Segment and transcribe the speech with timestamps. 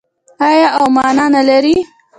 [0.47, 1.75] آیا او مانا نلري؟